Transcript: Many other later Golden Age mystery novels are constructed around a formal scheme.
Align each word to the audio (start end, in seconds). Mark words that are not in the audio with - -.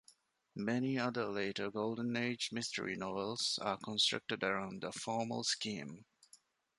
Many 0.55 0.97
other 0.97 1.27
later 1.27 1.69
Golden 1.69 2.17
Age 2.17 2.49
mystery 2.51 2.95
novels 2.95 3.59
are 3.61 3.77
constructed 3.77 4.43
around 4.43 4.83
a 4.83 4.91
formal 4.91 5.43
scheme. 5.43 6.05